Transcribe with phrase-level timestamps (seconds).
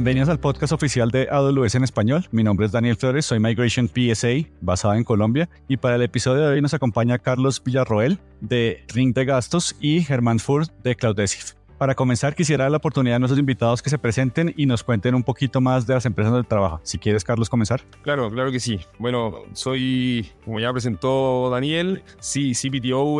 [0.00, 2.26] Bienvenidos al podcast oficial de AWS en español.
[2.30, 5.50] Mi nombre es Daniel Flores, soy Migration PSA, basada en Colombia.
[5.68, 10.00] Y para el episodio de hoy nos acompaña Carlos Villarroel de Ring de Gastos y
[10.00, 11.52] Germán Furt de Cloudesif.
[11.80, 15.14] Para comenzar, quisiera dar la oportunidad a nuestros invitados que se presenten y nos cuenten
[15.14, 16.78] un poquito más de las empresas donde trabajan.
[16.82, 17.80] Si quieres, Carlos, comenzar.
[18.02, 18.80] Claro, claro que sí.
[18.98, 22.52] Bueno, soy, como ya presentó Daniel, sí,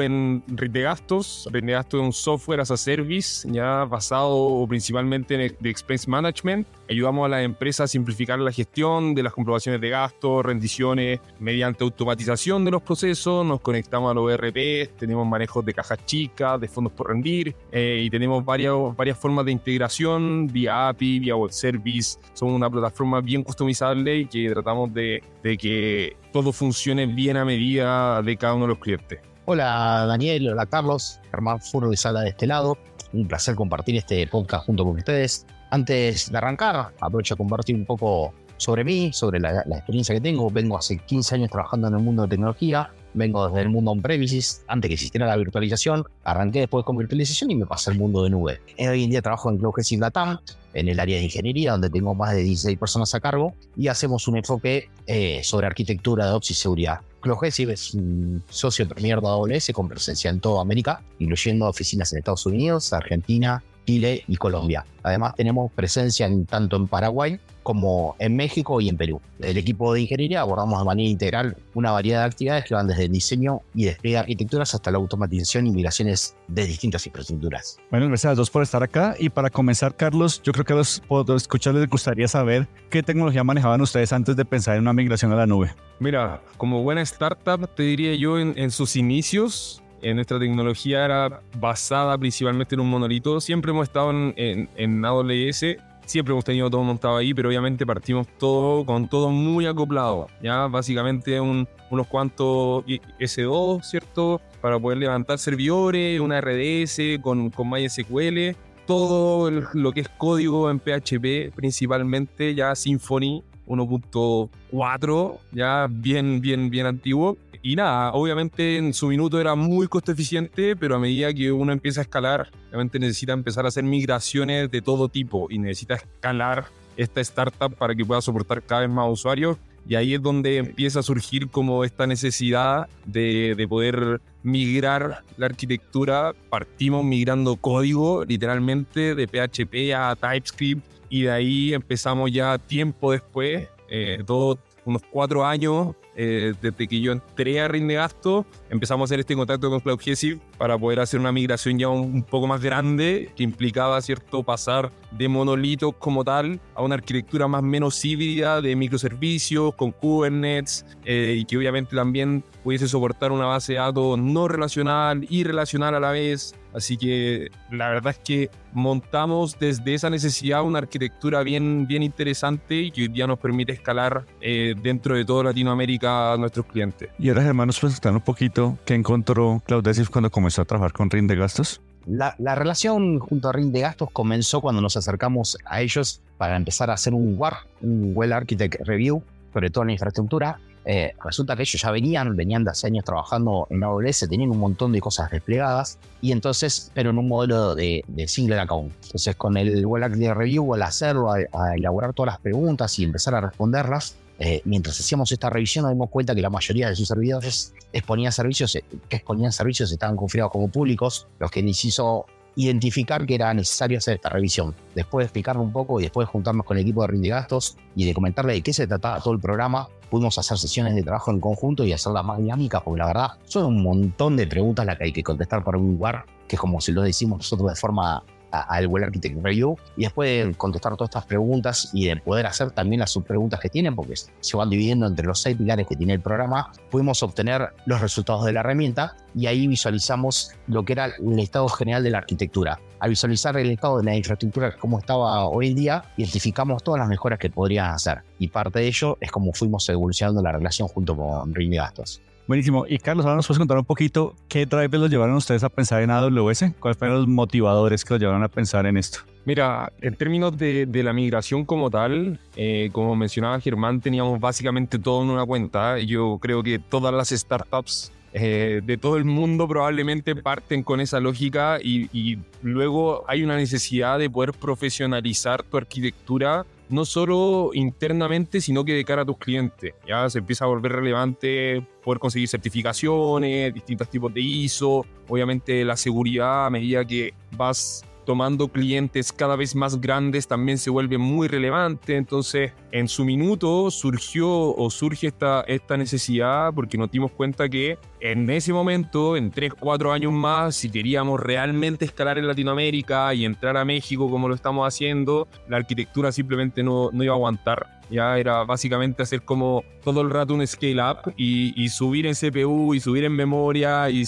[0.03, 1.49] en Red de Gastos.
[1.51, 6.67] Red de Gastos un software as a service ya basado principalmente en el expense management.
[6.91, 11.85] Ayudamos a las empresas a simplificar la gestión de las comprobaciones de gastos, rendiciones, mediante
[11.85, 13.47] automatización de los procesos.
[13.47, 18.03] Nos conectamos a los ERP, tenemos manejos de cajas chicas, de fondos por rendir eh,
[18.05, 22.19] y tenemos varias, varias formas de integración vía API, vía web service.
[22.33, 27.45] Somos una plataforma bien customizable y que tratamos de, de que todo funcione bien a
[27.45, 29.21] medida de cada uno de los clientes.
[29.45, 32.77] Hola Daniel, hola Carlos, Germán Furo de Sala de este lado.
[33.13, 35.47] Un placer compartir este podcast junto con ustedes.
[35.71, 40.21] Antes de arrancar, aprovecho a compartir un poco sobre mí, sobre la, la, experiencia que
[40.21, 40.51] tengo.
[40.51, 42.91] Vengo hace 15 años trabajando en el mundo de tecnología.
[43.15, 46.05] Vengo desde el mundo on-premises, antes que existiera la virtualización.
[46.25, 48.61] Arranqué después con virtualización y me pasé al mundo de nube.
[48.79, 50.39] Hoy en día trabajo en Cloud Latam,
[50.75, 54.29] en el área de ingeniería, donde tengo más de 16 personas a cargo, y hacemos
[54.29, 57.01] un enfoque eh, sobre arquitectura de Ops y seguridad.
[57.21, 62.21] Clogesive es un socio premier de AWS con presencia en toda América, incluyendo oficinas en
[62.21, 64.85] Estados Unidos, Argentina, Chile y Colombia.
[65.03, 69.21] Además tenemos presencia en, tanto en Paraguay como en México y en Perú.
[69.41, 73.07] El equipo de ingeniería abordamos de manera integral una variedad de actividades que van desde
[73.07, 77.79] el diseño y despliegue de arquitecturas hasta la automatización y migraciones de distintas infraestructuras.
[77.91, 79.17] Bueno, gracias a los dos por estar acá.
[79.19, 83.03] Y para comenzar, Carlos, yo creo que a los, los escuchadores les gustaría saber qué
[83.03, 85.75] tecnología manejaban ustedes antes de pensar en una migración a la nube.
[85.99, 91.41] Mira, como buena startup, te diría yo en, en sus inicios, en nuestra tecnología era
[91.59, 93.41] basada principalmente en un monolito.
[93.41, 97.87] Siempre hemos estado en, en, en, AWS, siempre hemos tenido todo montado ahí, pero obviamente
[97.87, 100.27] partimos todo con todo muy acoplado.
[100.43, 104.41] Ya básicamente un, unos cuantos S2, ¿cierto?
[104.61, 108.57] Para poder levantar servidores, una RDS con, con MySQL.
[108.87, 116.71] Todo el, lo que es código en PHP, principalmente ya Symfony 1.4, ya bien, bien,
[116.71, 117.37] bien antiguo.
[117.63, 121.73] Y nada, obviamente en su minuto era muy costo eficiente, pero a medida que uno
[121.73, 126.67] empieza a escalar, obviamente necesita empezar a hacer migraciones de todo tipo y necesita escalar
[126.97, 129.59] esta startup para que pueda soportar cada vez más usuarios.
[129.89, 135.47] Y ahí es donde empieza a surgir como esta necesidad de, de, poder migrar la
[135.47, 136.35] arquitectura.
[136.51, 143.69] Partimos migrando código literalmente de PHP a TypeScript y de ahí empezamos ya tiempo después,
[143.89, 149.21] eh, todos unos cuatro años eh, desde que yo entré a Rindegasto, empezamos a hacer
[149.21, 153.43] este contacto con CloudGesiv para poder hacer una migración ya un, poco más grande que
[153.43, 159.75] implicaba cierto pasar de monolitos como tal a una arquitectura más menos híbrida de microservicios
[159.75, 165.27] con Kubernetes eh, y que obviamente también pudiese soportar una base de datos no relacional
[165.31, 166.55] y relacional a la vez.
[166.73, 172.77] Así que la verdad es que montamos desde esa necesidad una arquitectura bien, bien interesante
[172.77, 177.11] y que hoy día nos permite escalar eh, dentro de toda Latinoamérica a nuestros clientes.
[177.19, 181.27] Y ahora, hermanos, pues un poquito qué encontró Cloudesif cuando comenzó a trabajar con RIN
[181.27, 181.81] de gastos.
[182.07, 186.57] La, la, relación junto a RIN de gastos comenzó cuando nos acercamos a ellos para
[186.57, 189.23] empezar a hacer un WAR, un Well Architect Review,
[189.53, 190.59] sobre todo en la infraestructura.
[190.87, 194.59] Eh, resulta que ellos ya venían, venían de hace años trabajando en AWS, tenían un
[194.59, 198.93] montón de cosas desplegadas, y entonces, pero en un modelo de, de single account.
[199.05, 203.05] Entonces, con el Well Architect Review, al hacerlo, a, a elaborar todas las preguntas y
[203.05, 206.97] empezar a responderlas, eh, mientras hacíamos esta revisión nos dimos cuenta que la mayoría de
[206.97, 208.73] sus servidores exponían servicios
[209.09, 212.25] que exponían servicios estaban configurados como públicos, los que nos hizo
[212.57, 214.75] identificar que era necesario hacer esta revisión.
[214.95, 217.77] Después de explicarlo un poco y después de juntarnos con el equipo de Rinde Gastos
[217.95, 221.31] y de comentarle de qué se trataba todo el programa, pudimos hacer sesiones de trabajo
[221.31, 224.97] en conjunto y hacerlas más dinámicas, porque la verdad son un montón de preguntas las
[224.97, 227.77] que hay que contestar para un lugar, que es como si lo decimos nosotros de
[227.77, 232.47] forma al Well Architect Review y después de contestar todas estas preguntas y de poder
[232.47, 235.97] hacer también las subpreguntas que tienen, porque se van dividiendo entre los seis pilares que
[235.97, 240.93] tiene el programa, pudimos obtener los resultados de la herramienta y ahí visualizamos lo que
[240.95, 242.81] era el estado general de la arquitectura.
[242.99, 247.09] Al visualizar el estado de la infraestructura como estaba hoy en día, identificamos todas las
[247.09, 251.17] mejoras que podrían hacer y parte de ello es como fuimos evolucionando la relación junto
[251.17, 252.23] con Ring Gastos.
[252.51, 252.85] Buenísimo.
[252.89, 256.03] Y Carlos, ahora nos puedes contar un poquito qué drivers los llevaron ustedes a pensar
[256.03, 259.21] en AWS, cuáles fueron los motivadores que los llevaron a pensar en esto.
[259.45, 264.99] Mira, en términos de, de la migración como tal, eh, como mencionaba Germán, teníamos básicamente
[264.99, 266.01] todo en una cuenta.
[266.01, 271.21] Yo creo que todas las startups eh, de todo el mundo probablemente parten con esa
[271.21, 278.61] lógica y, y luego hay una necesidad de poder profesionalizar tu arquitectura no solo internamente,
[278.61, 279.95] sino que de cara a tus clientes.
[280.07, 285.97] Ya se empieza a volver relevante poder conseguir certificaciones, distintos tipos de ISO, obviamente la
[285.97, 291.49] seguridad a medida que vas tomando clientes cada vez más grandes también se vuelve muy
[291.49, 292.15] relevante.
[292.15, 297.99] Entonces, en su minuto surgió o surge esta, esta necesidad porque nos dimos cuenta que
[298.21, 303.45] en ese momento, en 3, 4 años más, si queríamos realmente escalar en Latinoamérica y
[303.45, 308.00] entrar a México como lo estamos haciendo, la arquitectura simplemente no, no iba a aguantar.
[308.11, 312.95] Ya era básicamente hacer como todo el rato un scale up y, subir en CPU
[312.95, 314.25] y subir en memoria y,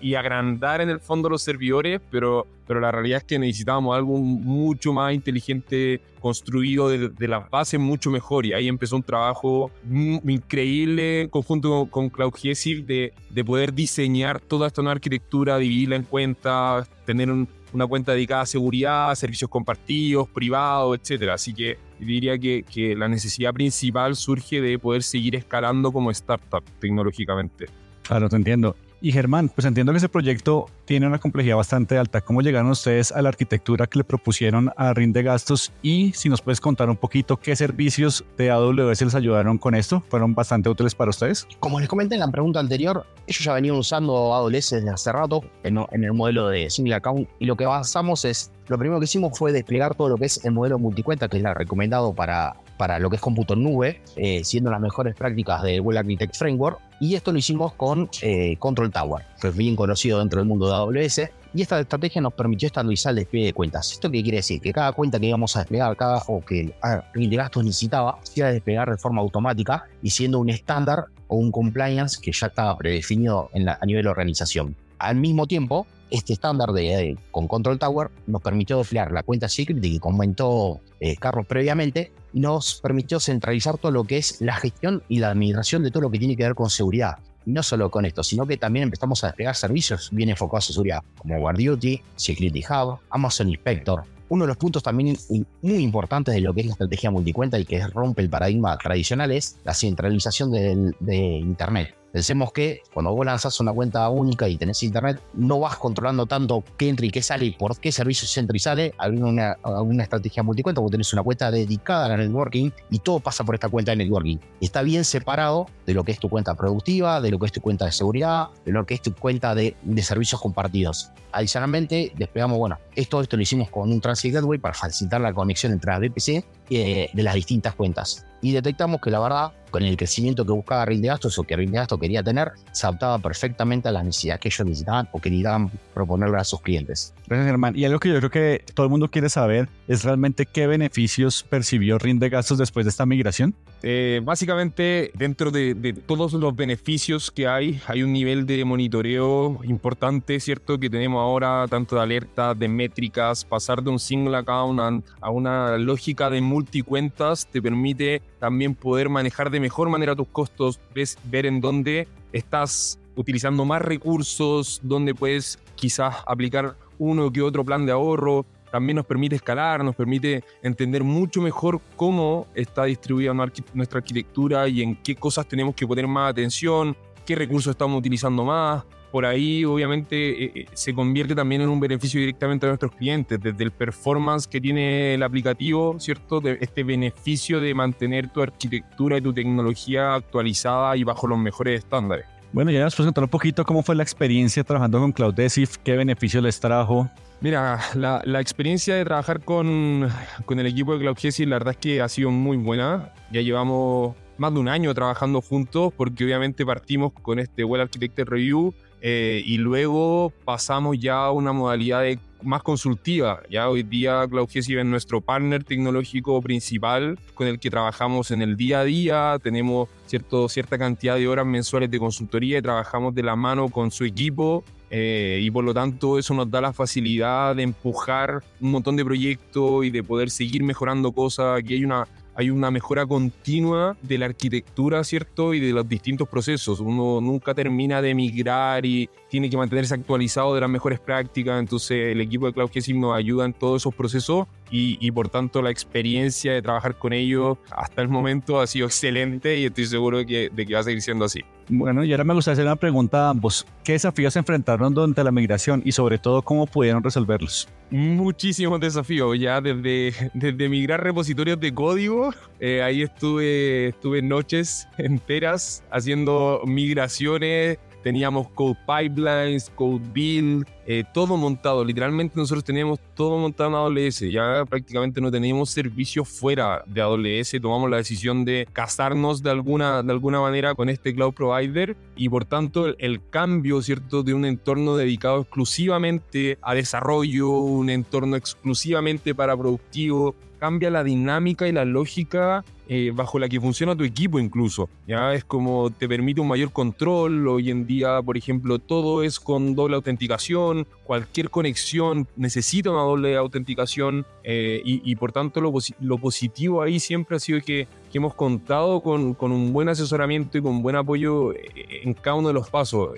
[0.00, 4.18] y, agrandar en el fondo los servidores, pero, pero la realidad es que necesitábamos algo
[4.18, 8.46] mucho más inteligente, construido de, de las bases mucho mejor.
[8.46, 14.82] Y ahí empezó un trabajo increíble conjunto con Cloud de, de poder diseñar toda esta
[14.82, 20.98] nueva arquitectura, dividirla en cuenta, tener un, una cuenta dedicada a seguridad, servicios compartidos, privados,
[20.98, 21.30] etc.
[21.30, 26.62] Así que diría que, que la necesidad principal surge de poder seguir escalando como startup
[26.80, 27.66] tecnológicamente.
[28.02, 28.76] Claro, te entiendo.
[29.04, 32.22] Y Germán, pues entiendo que ese proyecto tiene una complejidad bastante alta.
[32.22, 35.74] ¿Cómo llegaron ustedes a la arquitectura que le propusieron a RIN de gastos?
[35.82, 40.02] Y si nos puedes contar un poquito qué servicios de AWS les ayudaron con esto,
[40.08, 41.46] ¿fueron bastante útiles para ustedes?
[41.60, 45.44] Como les comenté en la pregunta anterior, ellos ya venían usando AWS desde hace rato
[45.64, 49.38] en, el modelo de single account y lo que avanzamos es, lo primero que hicimos
[49.38, 52.98] fue desplegar todo lo que es el modelo multicuenta, que es la recomendado para para
[52.98, 56.78] lo que es cómputo en nube, eh, siendo las mejores prácticas de Well Architect Framework.
[57.00, 60.68] Y esto lo hicimos con eh, Control Tower, que es bien conocido dentro del mundo
[60.68, 61.20] de AWS.
[61.54, 63.92] Y esta estrategia nos permitió estandarizar el despliegue de cuentas.
[63.92, 64.60] ¿Esto qué quiere decir?
[64.60, 66.74] Que cada cuenta que íbamos a desplegar, cada o que
[67.14, 71.06] el de gastos necesitaba, se iba a desplegar de forma automática y siendo un estándar
[71.28, 74.74] o un compliance que ya estaba predefinido a nivel de organización.
[74.98, 79.80] Al mismo tiempo, este estándar de, con Control Tower nos permitió desplegar la cuenta Secret
[79.80, 85.02] que comentó eh, Carlos previamente y nos permitió centralizar todo lo que es la gestión
[85.08, 87.18] y la administración de todo lo que tiene que ver con seguridad.
[87.46, 90.72] Y no solo con esto, sino que también empezamos a desplegar servicios bien enfocados a
[90.72, 94.04] seguridad, como Duty, Security Hub, Amazon Inspector.
[94.30, 95.16] Uno de los puntos también
[95.60, 99.30] muy importantes de lo que es la estrategia multicuenta y que rompe el paradigma tradicional
[99.30, 101.94] es la centralización de Internet.
[102.14, 106.62] Pensemos que cuando vos lanzas una cuenta única y tenés internet, no vas controlando tanto
[106.76, 108.94] qué entra y qué sale y por qué servicio entra y sale.
[108.98, 113.18] Hay una, una estrategia multicuenta, vos tenés una cuenta dedicada a la networking y todo
[113.18, 114.36] pasa por esta cuenta de networking.
[114.60, 117.60] Está bien separado de lo que es tu cuenta productiva, de lo que es tu
[117.60, 121.10] cuenta de seguridad, de lo que es tu cuenta de, de servicios compartidos.
[121.32, 125.72] Adicionalmente, desplegamos, bueno, esto, esto lo hicimos con un Transit Gateway para facilitar la conexión
[125.72, 128.24] entre la VPC eh, de las distintas cuentas.
[128.40, 131.56] Y detectamos que la verdad, con el crecimiento que buscaba Ring de Gastos o que
[131.56, 135.20] Ring de Gastos quería tener, se adaptaba perfectamente a las necesidades que ellos necesitaban o
[135.20, 137.12] querían proponerle a sus clientes.
[137.26, 137.76] Gracias, Germán.
[137.76, 141.42] Y algo que yo creo que todo el mundo quiere saber es realmente qué beneficios
[141.42, 143.52] percibió Ring de Gastos después de esta migración.
[143.82, 149.58] Eh, básicamente, dentro de, de, todos los beneficios que hay, hay un nivel de monitoreo
[149.64, 150.78] importante, ¿cierto?
[150.78, 155.76] Que tenemos ahora, tanto de alertas, de métricas, pasar de un single account a, una
[155.78, 160.78] lógica de multicuentas te permite también poder manejar de mejor manera tus costos,
[161.24, 167.86] ver en dónde estás utilizando más recursos, dónde puedes quizás aplicar uno que otro plan
[167.86, 173.32] de ahorro, también nos permite escalar, nos permite entender mucho mejor cómo está distribuida
[173.72, 178.44] nuestra arquitectura y en qué cosas tenemos que poner más atención, qué recursos estamos utilizando
[178.44, 178.84] más.
[179.14, 183.38] Por ahí, obviamente, eh, eh, se convierte también en un beneficio directamente a nuestros clientes,
[183.40, 186.40] desde el performance que tiene el aplicativo, ¿cierto?
[186.40, 191.78] De este beneficio de mantener tu arquitectura y tu tecnología actualizada y bajo los mejores
[191.78, 192.26] estándares.
[192.52, 195.96] Bueno, ya nos puedes contar un poquito cómo fue la experiencia trabajando con CloudDesif, qué
[195.96, 197.08] beneficios les trajo,
[197.40, 200.08] Mira, la, la, experiencia de trabajar con,
[200.44, 203.12] con el equipo de Cloud la verdad es que ha sido muy buena.
[203.30, 208.26] Ya llevamos más de un año trabajando juntos porque obviamente partimos con este Well Architected
[208.26, 208.74] Review
[209.06, 213.42] eh, y luego pasamos ya a una modalidad de, más consultiva.
[213.50, 218.56] Ya hoy día Cloud es nuestro partner tecnológico principal con el que trabajamos en el
[218.56, 219.38] día a día.
[219.42, 223.90] Tenemos cierto, cierta cantidad de horas mensuales de consultoría y trabajamos de la mano con
[223.90, 228.70] su equipo eh, y por lo tanto eso nos da la facilidad de empujar un
[228.70, 231.58] montón de proyectos y de poder seguir mejorando cosas.
[231.58, 235.54] Aquí hay una, hay una mejora continua de la arquitectura, ¿cierto?
[235.54, 236.80] Y de los distintos procesos.
[236.80, 241.60] Uno nunca termina de migrar y tiene que mantenerse actualizado de las mejores prácticas.
[241.60, 245.62] Entonces el equipo de Cloud nos ayuda en todos esos procesos y, y, por tanto
[245.62, 250.18] la experiencia de trabajar con ellos hasta el momento ha sido excelente y estoy seguro
[250.18, 251.40] de que, de que va a seguir siendo así.
[251.68, 253.66] Bueno, y ahora me gustaría hacer una pregunta a ambos.
[253.82, 257.68] ¿Qué desafíos se enfrentaron durante la migración y sobre todo cómo pudieron resolverlos?
[257.90, 265.82] Muchísimos desafíos, ya desde, desde migrar repositorios de código, eh, ahí estuve, estuve noches enteras
[265.90, 271.82] haciendo migraciones teníamos code pipelines, code build, eh, todo montado.
[271.82, 274.30] Literalmente nosotros teníamos todo montado en AWS.
[274.30, 277.58] Ya prácticamente no teníamos servicios fuera de AWS.
[277.62, 282.28] Tomamos la decisión de casarnos de alguna, de alguna manera con este cloud provider y
[282.28, 288.36] por tanto el, el cambio, ¿cierto?, de un entorno dedicado exclusivamente a desarrollo, un entorno
[288.36, 294.04] exclusivamente para productivo, cambia la dinámica y la lógica eh, bajo la que funciona tu
[294.04, 294.88] equipo incluso.
[295.06, 297.48] Ya es como te permite un mayor control.
[297.48, 300.86] Hoy en día, por ejemplo, todo es con doble autenticación.
[301.04, 307.36] Cualquier conexión necesita una doble autenticación eh, y, por tanto lo, lo, positivo ahí siempre
[307.36, 311.52] ha sido que, que hemos contado con, con, un buen asesoramiento y con buen apoyo
[311.52, 313.10] eh, en cada uno de los pasos.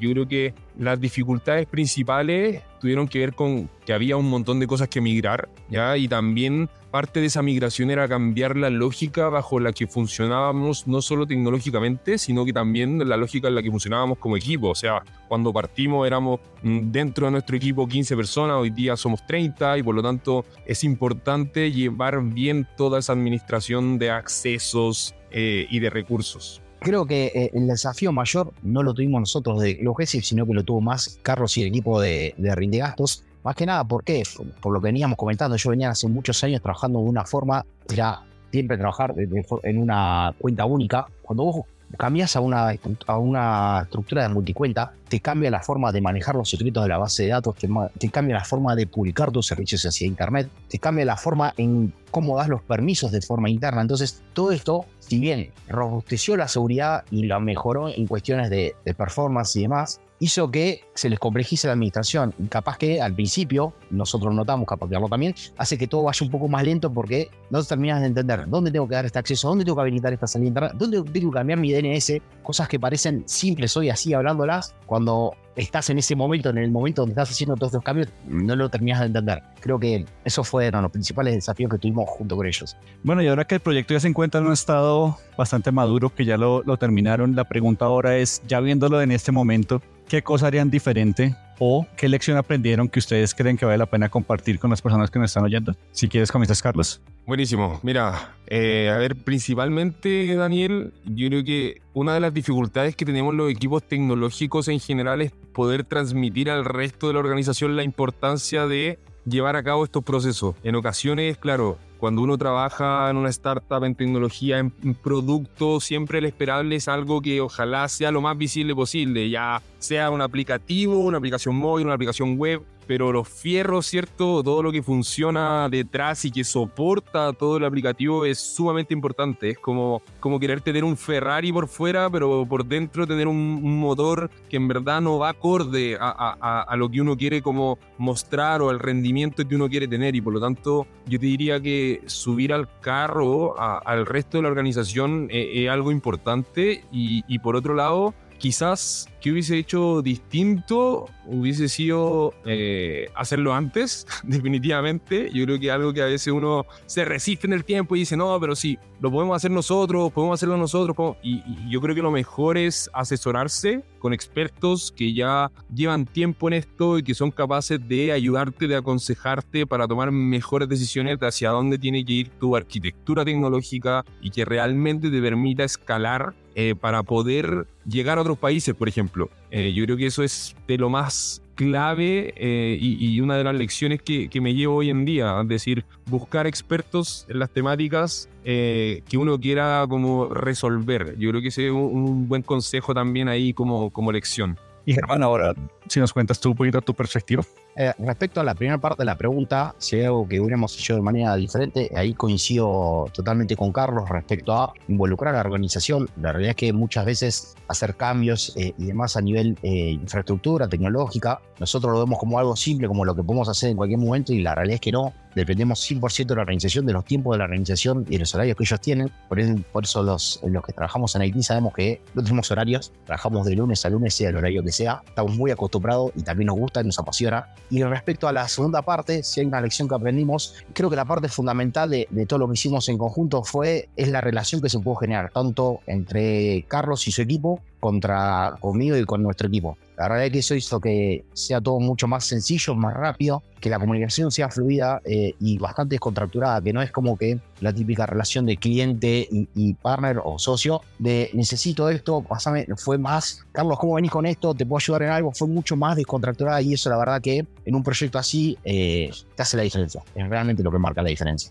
[0.00, 4.66] yo creo que las dificultades principales tuvieron que ver con que había un montón de
[4.66, 5.96] cosas que migrar, ¿ya?
[5.96, 11.02] Y también parte de esa migración era cambiar la lógica bajo la que funcionábamos no
[11.02, 14.68] solo tecnológicamente, sino que también la lógica en la que funcionábamos como equipo.
[14.68, 19.26] O sea, cuando partimos éramos mm, dentro de nuestro equipo 15 personas, hoy día somos
[19.26, 25.66] 30 y por lo tanto es importante llevar bien toda esa administración de accesos eh,
[25.68, 30.22] y de recursos creo que eh, el desafío mayor no lo tuvimos nosotros de Logesiv,
[30.22, 33.24] sino que lo tuvo más Carlos y el equipo de, de Rinde Gastos.
[33.44, 34.22] Más que nada, ¿por qué?
[34.60, 38.22] Por lo que veníamos comentando, yo venía hace muchos años trabajando de una forma, era
[38.50, 41.06] siempre trabajar en una cuenta única.
[41.22, 41.66] Cuando vos
[41.98, 42.74] cambias a una,
[43.06, 46.96] a una estructura de multicuenta, te cambia la forma de manejar los secretos de la
[46.96, 51.04] base de datos, te, cambia la forma de publicar tus servicios hacia Internet, te cambia
[51.04, 53.82] la forma en cómo das los permisos de forma interna.
[53.82, 58.94] Entonces, todo esto, si bien robusteció la seguridad y la mejoró en cuestiones de, de
[58.94, 62.34] performance y demás, hizo que se les complejice la administración.
[62.48, 66.64] Capaz que al principio, nosotros notamos, capaz también, hace que todo vaya un poco más
[66.64, 69.82] lento porque no terminas de entender dónde tengo que dar este acceso, dónde tengo que
[69.82, 73.90] habilitar esta salida interna, dónde tengo que cambiar mi DNS, cosas que parecen simples hoy
[73.90, 77.84] así hablándolas, cuando estás en ese momento, en el momento donde estás haciendo todos estos
[77.84, 79.42] cambios, no lo terminas de entender.
[79.60, 82.76] Creo que eso fueron los principales desafíos que tuvimos junto con ellos.
[83.02, 86.24] Bueno, y ahora que el proyecto ya se encuentra en un estado bastante maduro, que
[86.24, 90.46] ya lo, lo terminaron, la pregunta ahora es, ya viéndolo en este momento, ¿qué cosa
[90.46, 94.70] harían diferente o qué lección aprendieron que ustedes creen que vale la pena compartir con
[94.70, 95.74] las personas que nos están oyendo?
[95.92, 97.00] Si quieres, comienzas, Carlos.
[97.26, 97.80] Buenísimo.
[97.82, 103.34] Mira, eh, a ver, principalmente, Daniel, yo creo que una de las dificultades que tenemos
[103.34, 108.66] los equipos tecnológicos en general es poder transmitir al resto de la organización la importancia
[108.66, 110.54] de llevar a cabo estos procesos.
[110.62, 114.70] En ocasiones, claro, cuando uno trabaja en una startup, en tecnología, en,
[115.02, 120.10] producto, siempre el esperable es algo que ojalá sea lo más visible posible, ya sea
[120.10, 124.42] un aplicativo, una aplicación móvil, una aplicación web, pero los fierros, ¿cierto?
[124.42, 129.50] Todo lo que funciona detrás y que soporta todo el aplicativo es sumamente importante.
[129.50, 134.30] Es como, como querer tener un Ferrari por fuera, pero por dentro tener un, motor
[134.48, 138.78] que en verdad no va acorde a, lo que uno quiere como mostrar o al
[138.78, 140.14] rendimiento que uno quiere tener.
[140.14, 144.48] Y por lo tanto, yo te diría que subir al carro al resto de la
[144.48, 146.84] organización es, algo importante.
[146.92, 148.14] Y por otro lado,
[148.44, 155.30] quizás que hubiese hecho distinto hubiese sido eh, hacerlo antes, definitivamente.
[155.32, 158.18] Yo creo que algo que a veces uno se resiste en el tiempo y dice,
[158.18, 161.16] no, pero sí, lo podemos hacer nosotros, podemos hacerlo nosotros.
[161.22, 166.54] Y, yo creo que lo mejor es asesorarse con expertos que ya llevan tiempo en
[166.54, 171.50] esto y que son capaces de ayudarte, de aconsejarte para tomar mejores decisiones de hacia
[171.50, 177.02] dónde tiene que ir tu arquitectura tecnológica y que realmente te permita escalar eh, para
[177.02, 179.28] poder llegar a otros países, por ejemplo.
[179.56, 183.54] Eh, yo creo que eso es de lo más clave eh, y, una de las
[183.54, 188.28] lecciones que, que, me llevo hoy en día, es decir, buscar expertos en las temáticas
[188.42, 191.16] que uno quiera como resolver.
[191.18, 194.58] Yo creo que ese es un, buen consejo también ahí como, como lección.
[194.86, 195.54] Y Germán, ahora,
[195.88, 197.44] si nos cuentas tú un poquito tu perspectiva.
[197.76, 200.94] Eh, respecto a la primera parte de la pregunta, si hay algo que hubiéramos hecho
[200.94, 206.08] de manera diferente, ahí coincido totalmente con Carlos respecto a involucrar a la organización.
[206.20, 210.68] La realidad es que muchas veces hacer cambios eh, y demás a nivel eh, infraestructura
[210.68, 214.32] tecnológica, nosotros lo vemos como algo simple, como lo que podemos hacer en cualquier momento
[214.32, 215.12] y la realidad es que no.
[215.34, 218.56] Dependemos 100% de la organización, de los tiempos de la organización y de los horarios
[218.56, 219.10] que ellos tienen.
[219.28, 219.40] Por
[219.82, 223.84] eso, los, los que trabajamos en IT sabemos que no tenemos horarios, trabajamos de lunes
[223.84, 225.02] a lunes, sea el horario que sea.
[225.08, 225.73] Estamos muy acostumbrados
[226.14, 229.46] y también nos gusta y nos apasiona y respecto a la segunda parte, si hay
[229.46, 232.98] una lección que aprendimos, creo que la parte fundamental de, todo lo que hicimos en
[232.98, 237.60] conjunto fue es la relación que se pudo generar tanto entre Carlos y su equipo
[237.80, 239.76] contra conmigo y con nuestro equipo.
[239.96, 243.70] La verdad es que eso hizo que sea todo mucho más sencillo, más rápido, que
[243.70, 248.06] la comunicación sea fluida eh, y bastante descontracturada, que no es como que la típica
[248.06, 253.94] relación de cliente y, partner o socio de necesito esto, pásame, fue más, Carlos, ¿cómo
[253.94, 254.54] venís con esto?
[254.54, 255.32] ¿Te puedo ayudar en algo?
[255.32, 259.42] Fue mucho más descontracturada y eso la verdad que en un proyecto así eh, te
[259.42, 260.02] hace la diferencia.
[260.14, 261.50] Es realmente lo que marca la diferencia.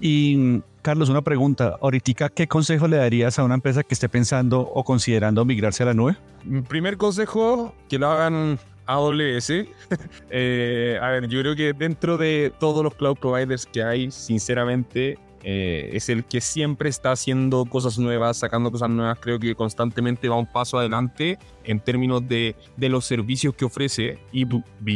[0.00, 1.76] Y Carlos, una pregunta.
[1.80, 5.86] Ahorita, ¿qué consejo le darías a una empresa que esté pensando o considerando migrarse a
[5.86, 6.16] la nube?
[6.44, 9.50] Mi primer consejo, que lo hagan AWS.
[10.30, 15.18] eh, a ver, yo creo que dentro de todos los cloud providers que hay, sinceramente,
[15.42, 19.18] eh, es el que siempre está haciendo cosas nuevas, sacando cosas nuevas.
[19.20, 24.18] Creo que constantemente va un paso adelante en términos de, de los servicios que ofrece.
[24.32, 24.46] Y,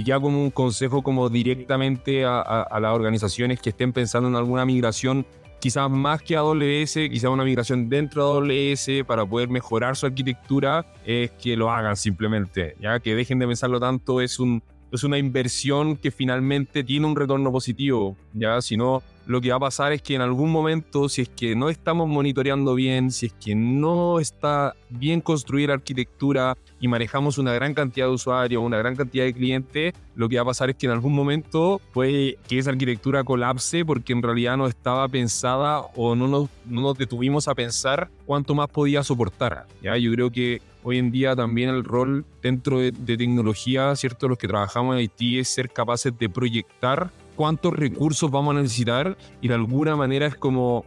[0.05, 5.27] ya como un consejo como directamente a, las organizaciones que estén pensando en alguna migración
[5.61, 10.85] quizás más que AWS, quizás una migración dentro de AWS para poder mejorar su arquitectura,
[11.07, 15.19] es que lo hagan simplemente, ya que dejen de pensarlo tanto, es, un, es una
[15.19, 19.93] inversión que finalmente tiene un retorno positivo, ya, si no, lo que va a pasar
[19.93, 23.55] es que en algún momento, si es que no estamos monitoreando bien, si es que
[23.55, 28.97] no está bien construida la arquitectura y manejamos una gran cantidad de usuarios, una gran
[28.97, 32.59] cantidad de clientes, lo que va a pasar es que en algún momento puede que
[32.59, 37.49] esa arquitectura colapse porque en realidad no estaba pensada o no nos, no nos detuvimos
[37.49, 39.67] a pensar cuánto más podía soportar.
[39.83, 39.97] ¿ya?
[39.97, 44.29] Yo creo que hoy en día también el rol dentro de, de tecnología, ¿cierto?
[44.29, 49.17] Los que trabajamos en IT es ser capaces de proyectar cuántos recursos vamos a necesitar
[49.41, 50.85] y de alguna manera es como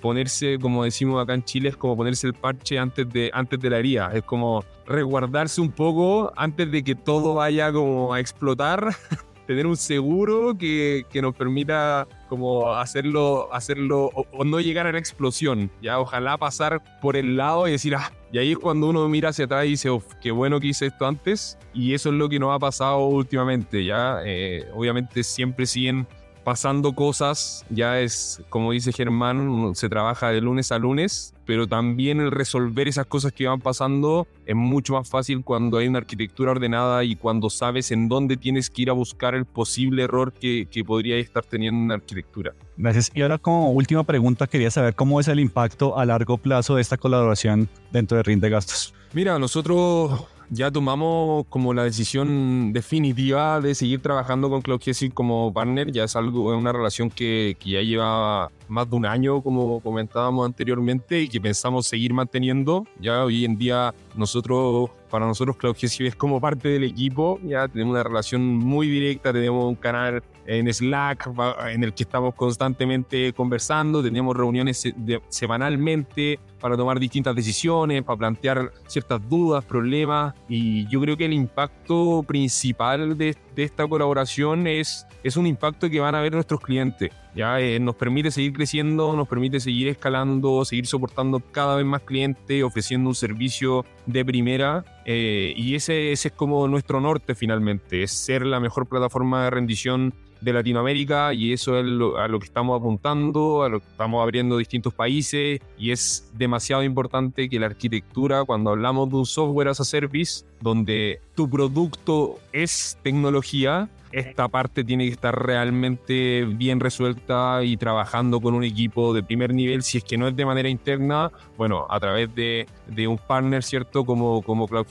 [0.00, 3.70] ponerse, como decimos acá en Chile, es como ponerse el parche antes de, antes de
[3.70, 8.94] la herida, es como resguardarse un poco antes de que todo vaya como a explotar
[9.48, 14.98] tener un seguro que, que, nos permita como hacerlo, hacerlo o, no llegar a la
[14.98, 15.70] explosión.
[15.80, 19.30] Ya, ojalá pasar por el lado y decir, ah, y ahí es cuando uno mira
[19.30, 19.88] hacia atrás y dice,
[20.20, 21.56] qué bueno que hice esto antes.
[21.72, 23.86] Y eso es lo que nos ha pasado últimamente.
[23.86, 26.06] Ya, eh, obviamente siempre siguen
[26.48, 32.20] pasando cosas, ya es, como dice Germán, se trabaja de lunes a lunes, pero también
[32.20, 36.52] el resolver esas cosas que van pasando es mucho más fácil cuando hay una arquitectura
[36.52, 40.66] ordenada y cuando sabes en dónde tienes que ir a buscar el posible error que,
[40.70, 42.54] que podría estar teniendo una arquitectura.
[42.78, 43.10] Gracias.
[43.12, 46.80] Y ahora como última pregunta, quería saber cómo es el impacto a largo plazo de
[46.80, 48.94] esta colaboración dentro de RIN de gastos.
[49.12, 54.80] Mira, nosotros ya tomamos como la decisión definitiva de seguir trabajando con Cloud
[55.12, 55.92] como partner.
[55.92, 60.46] Ya es algo, es una relación que, ya lleva más de un año, como comentábamos
[60.46, 62.86] anteriormente, y que pensamos seguir manteniendo.
[63.00, 67.92] Ya hoy en día nosotros, para nosotros Cloud es como parte del equipo, ya tenemos
[67.92, 71.30] una relación muy directa, tenemos un canal en Slack
[71.68, 74.82] en el que estamos constantemente conversando, tenemos reuniones
[75.28, 81.34] semanalmente para tomar distintas decisiones, para plantear ciertas dudas, problemas, y yo creo que el
[81.34, 86.60] impacto principal de, de esta colaboración es, es un impacto que van a ver nuestros
[86.60, 87.10] clientes.
[87.34, 92.02] Ya eh, nos permite seguir creciendo, nos permite seguir escalando, seguir soportando cada vez más
[92.02, 94.84] clientes, ofreciendo un servicio de primera.
[95.04, 99.50] Eh, y ese, ese es como nuestro norte finalmente, es ser la mejor plataforma de
[99.50, 104.22] rendición de Latinoamérica y eso es a lo que estamos apuntando, a lo que estamos
[104.22, 109.68] abriendo distintos países y es demasiado importante que la arquitectura, cuando hablamos de un software
[109.68, 116.80] as a service, donde tu producto es tecnología, esta parte tiene que estar realmente bien
[116.80, 120.46] resuelta y trabajando con un equipo de primer nivel, si es que no es de
[120.46, 122.66] manera interna, bueno, a través de,
[123.08, 124.04] un partner, ¿cierto?
[124.04, 124.86] Como, como Cloud